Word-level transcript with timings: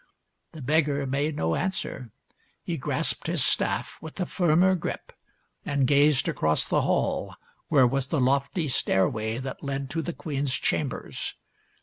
"The 0.53 0.63
beggar 0.63 1.05
made 1.05 1.35
no 1.35 1.53
answer. 1.53 2.09
He 2.63 2.75
grasped 2.75 3.27
his 3.27 3.43
staff 3.45 3.99
with 4.01 4.19
a 4.19 4.25
firmer 4.25 4.73
grip 4.73 5.13
and 5.63 5.85
gazed 5.85 6.27
across 6.27 6.65
the 6.67 6.81
hall 6.81 7.35
where 7.67 7.85
was 7.85 8.07
the 8.07 8.19
lofty 8.19 8.67
stairway 8.67 9.37
that 9.37 9.61
led 9.61 9.91
to 9.91 10.01
the 10.01 10.13
queen's 10.13 10.55
chambers. 10.55 11.35